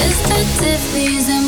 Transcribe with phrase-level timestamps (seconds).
[0.00, 1.39] Deceptive reason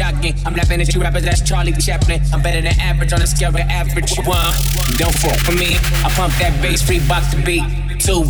[0.00, 2.20] I'm laughing at you rappers, that's Charlie Chaplin.
[2.32, 4.54] I'm better than average on a scale of average one.
[4.96, 7.64] Don't fuck with me, I pump that bass, free box to beat.
[7.98, 8.22] Two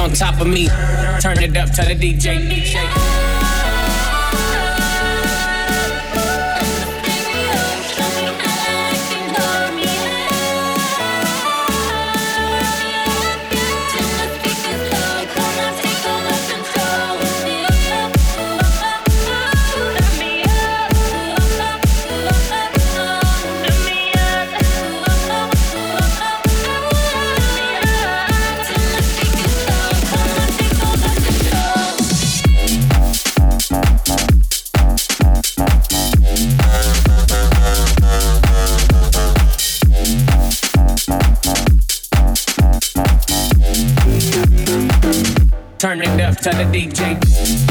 [0.00, 0.68] on top of me,
[1.20, 2.48] turn it up to the DJ.
[2.48, 3.49] DJ.
[46.42, 47.69] Turn the up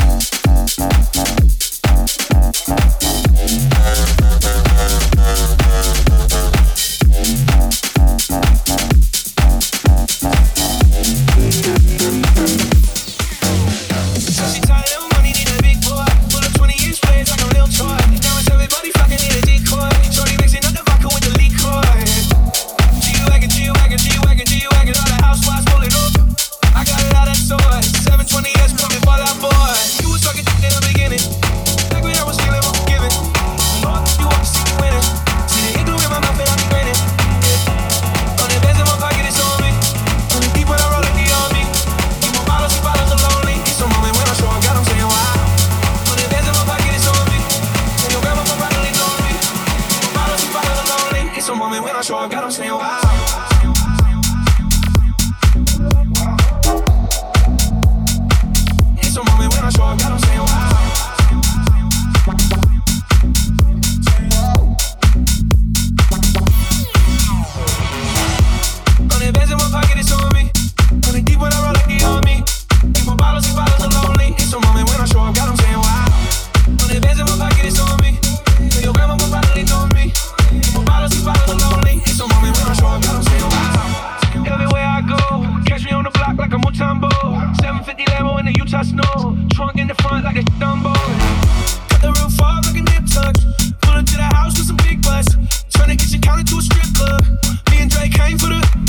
[94.10, 95.36] to that house with some big butts.
[95.70, 97.24] Tryna get your counter to a strip club.
[97.70, 98.89] Me and Dre came for the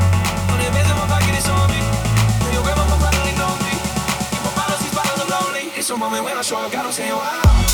[6.65, 7.70] up, God, I'm saying.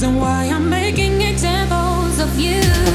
[0.00, 2.89] reason why I'm making examples of you.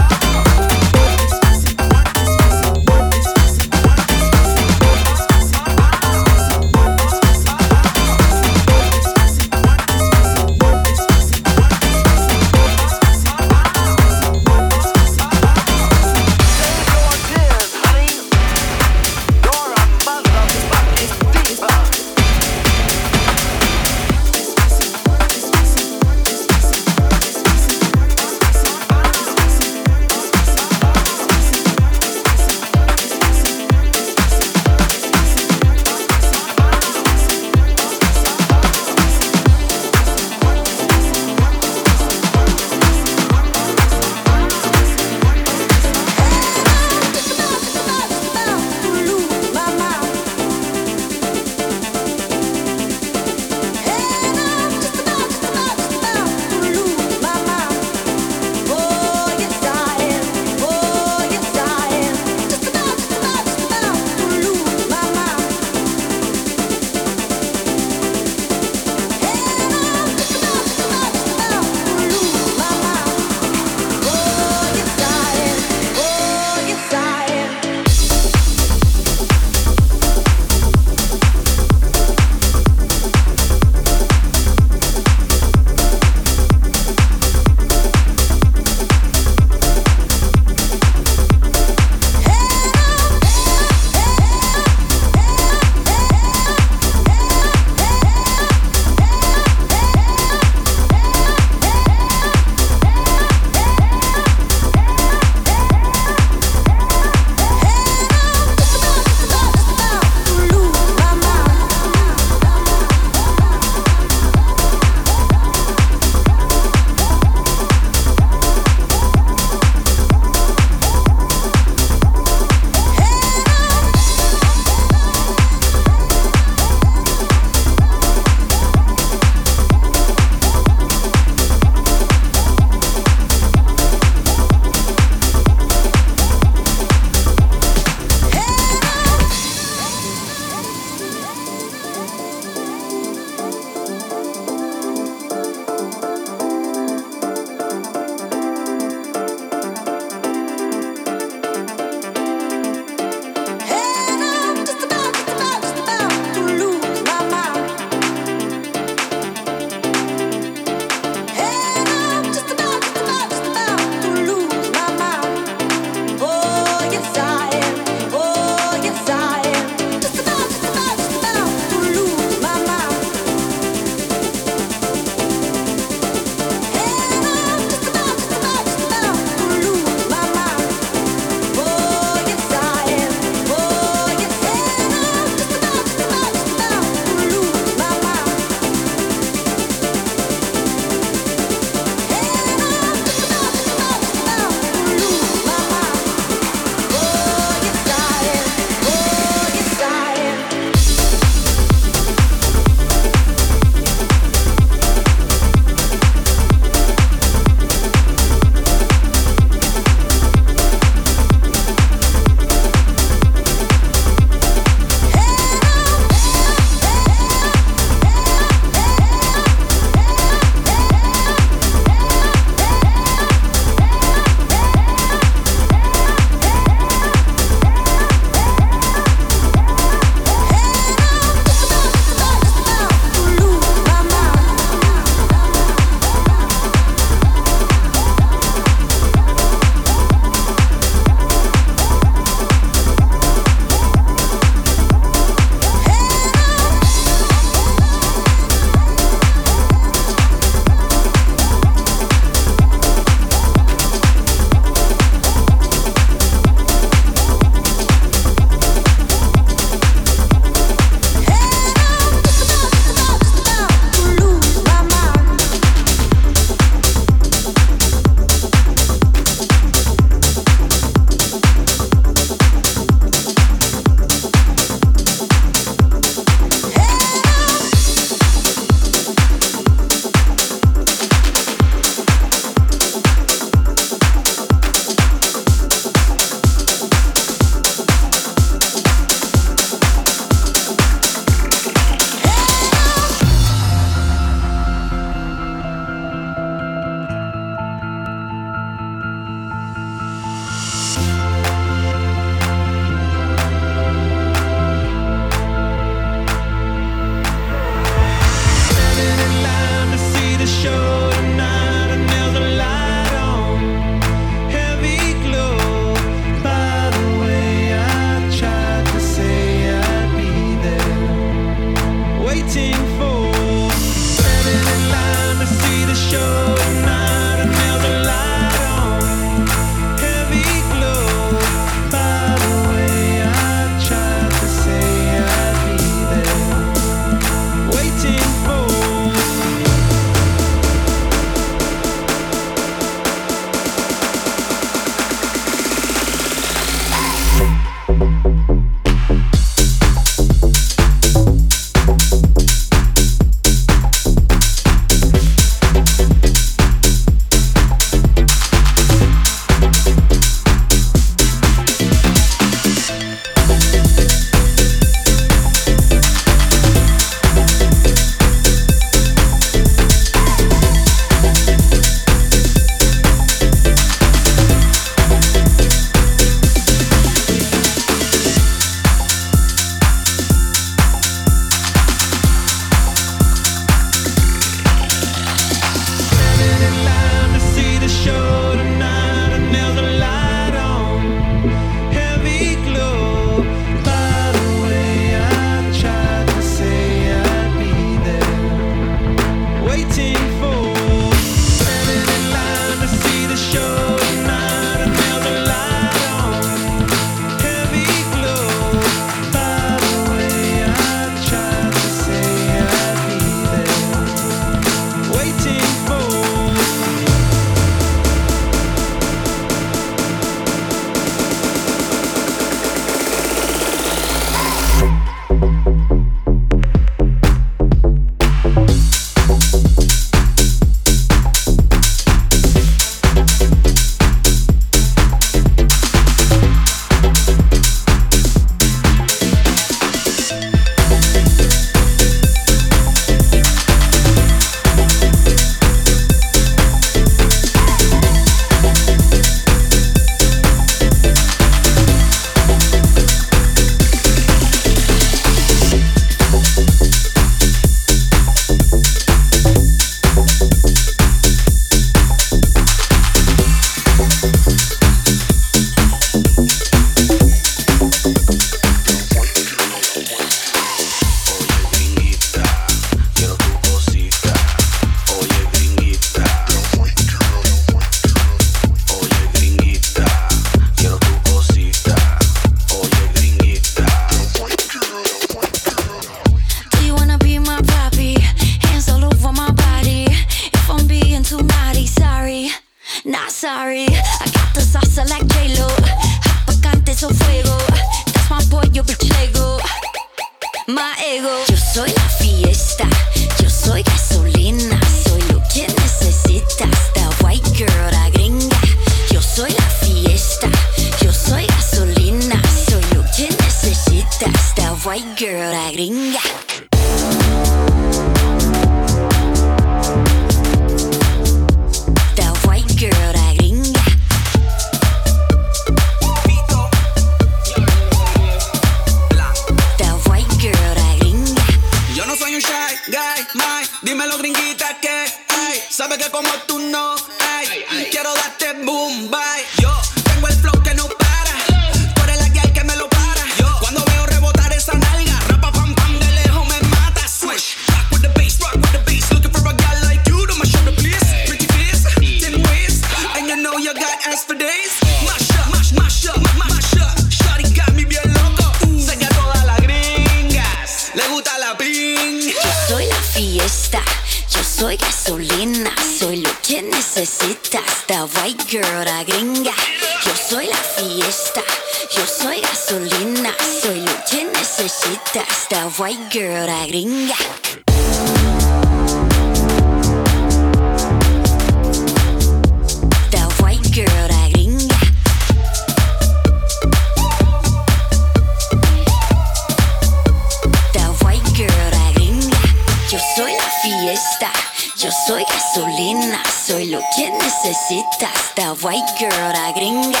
[597.54, 600.00] necesitas, esta white girl, la gringa.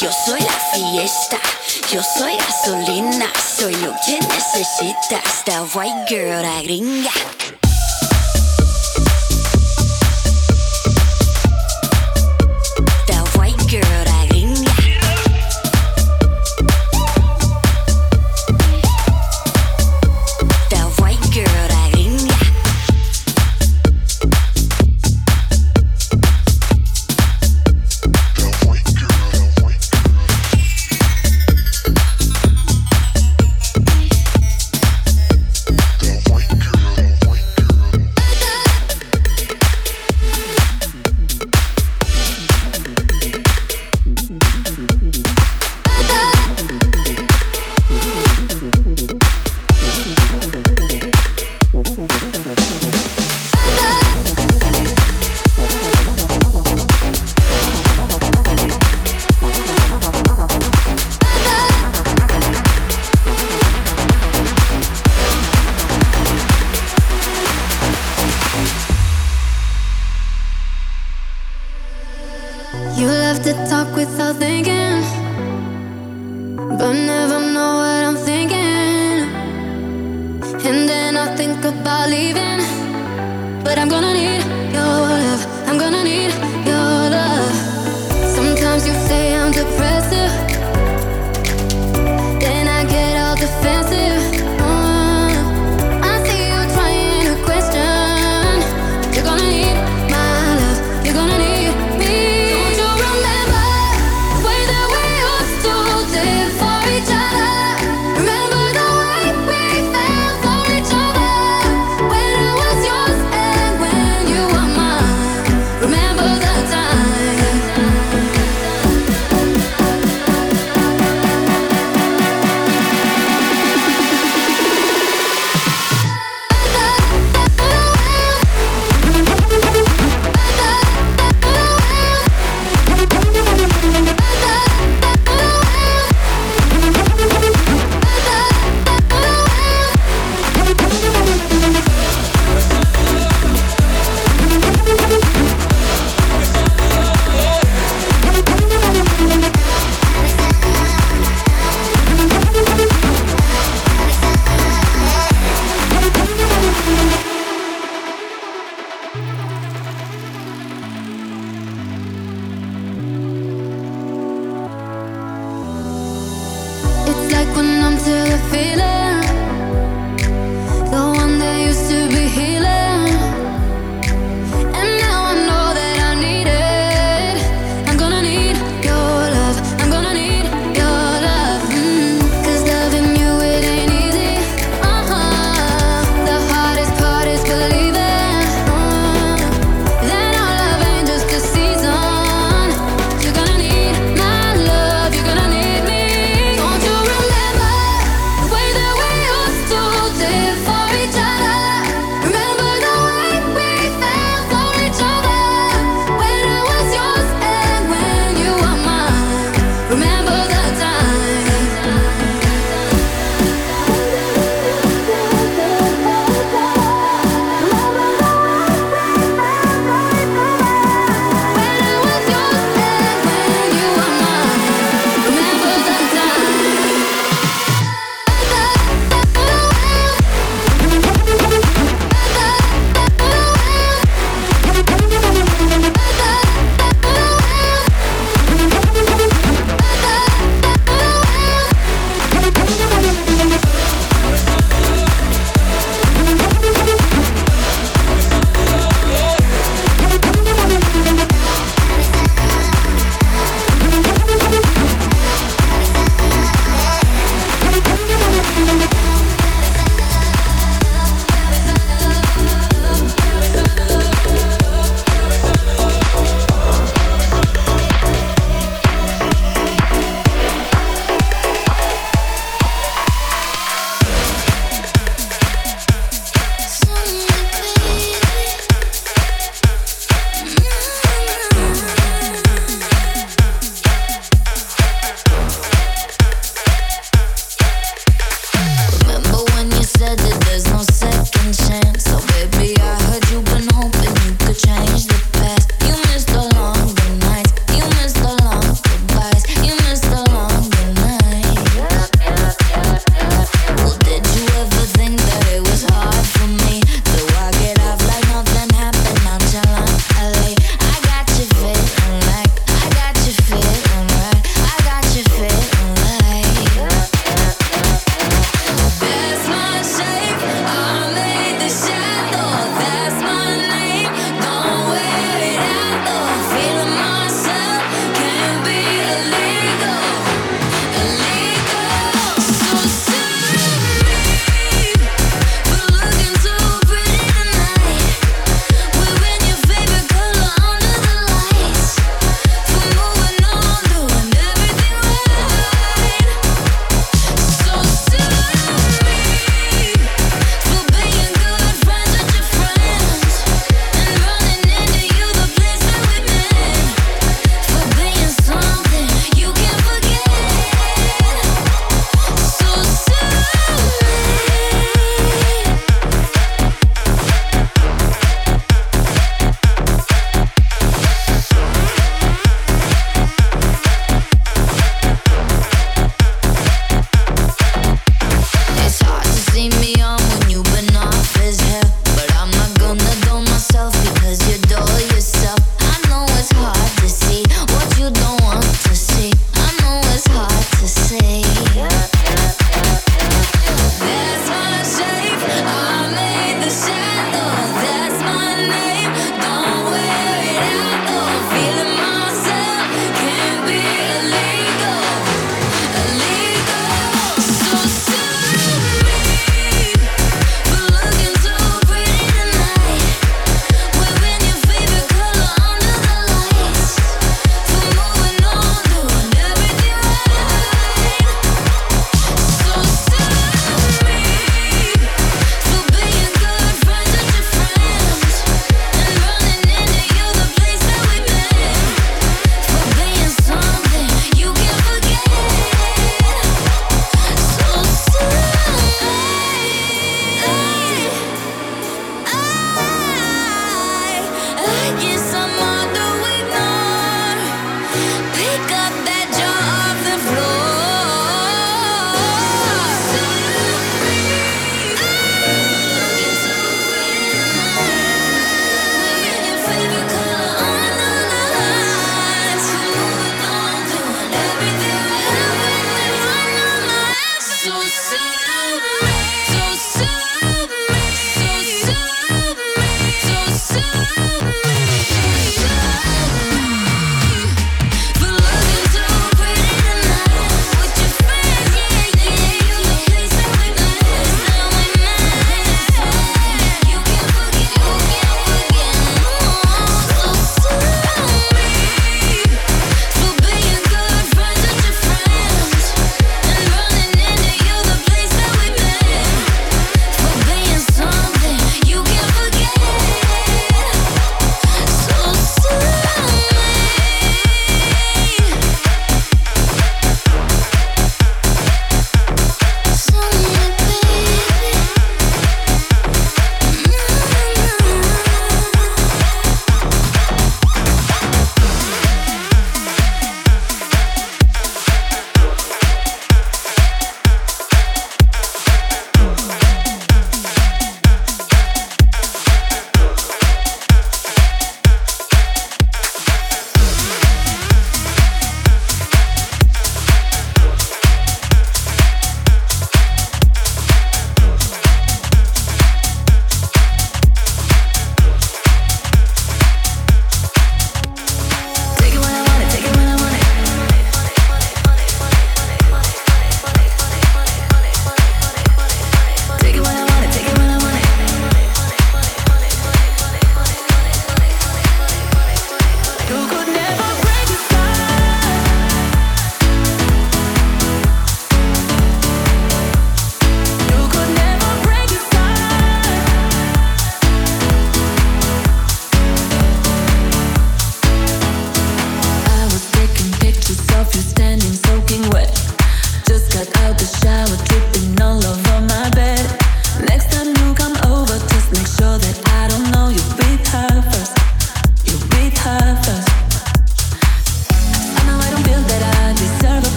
[0.00, 1.38] Yo soy la fiesta,
[1.90, 3.26] yo soy gasolina,
[3.56, 7.10] soy lo que necesitas, esta white girl, la gringa.